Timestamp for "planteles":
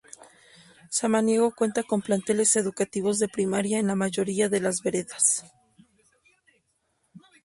2.01-2.55